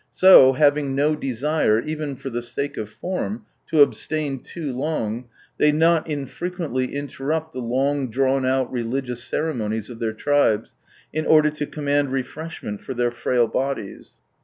So, 0.15 0.53
having 0.53 0.95
no 0.95 1.13
desire, 1.15 1.79
even 1.79 2.15
for 2.15 2.31
the 2.31 2.41
sake 2.41 2.75
of 2.75 2.89
form, 2.89 3.45
to 3.67 3.83
abstain 3.83 4.39
too 4.39 4.73
long, 4.73 5.25
they 5.59 5.71
not 5.71 6.07
iiifrequently 6.07 6.91
interrupt 6.91 7.51
the 7.53 7.59
long 7.61 8.09
drawn 8.09 8.43
out 8.43 8.71
religious 8.71 9.23
cere 9.23 9.53
monies 9.53 9.91
of 9.91 9.99
their 9.99 10.13
tribes, 10.13 10.73
in 11.13 11.27
order 11.27 11.51
to 11.51 11.67
command 11.67 12.11
refreshment 12.11 12.81
for 12.81 12.95
their 12.95 13.11
frail 13.11 13.45
bodies. 13.47 14.13